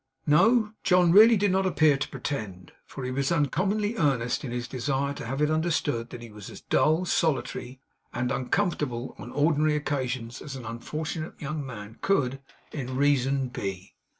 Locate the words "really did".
1.11-1.51